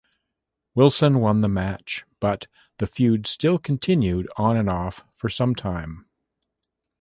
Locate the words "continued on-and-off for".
3.59-5.29